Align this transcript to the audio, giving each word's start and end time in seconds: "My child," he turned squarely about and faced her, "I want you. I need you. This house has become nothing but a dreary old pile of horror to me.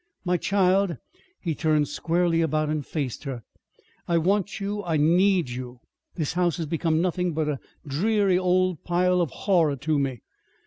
"My 0.25 0.35
child," 0.35 0.97
he 1.41 1.53
turned 1.53 1.87
squarely 1.87 2.41
about 2.41 2.69
and 2.69 2.83
faced 2.83 3.23
her, 3.25 3.43
"I 4.07 4.17
want 4.17 4.59
you. 4.59 4.83
I 4.83 4.97
need 4.97 5.51
you. 5.51 5.79
This 6.15 6.33
house 6.33 6.57
has 6.57 6.65
become 6.65 7.03
nothing 7.03 7.33
but 7.33 7.47
a 7.47 7.59
dreary 7.85 8.39
old 8.39 8.83
pile 8.83 9.21
of 9.21 9.29
horror 9.29 9.75
to 9.75 9.99
me. 9.99 10.23